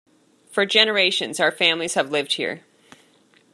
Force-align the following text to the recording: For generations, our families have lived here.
For 0.49 0.65
generations, 0.65 1.39
our 1.39 1.51
families 1.51 1.93
have 1.93 2.09
lived 2.09 2.33
here. 2.33 2.63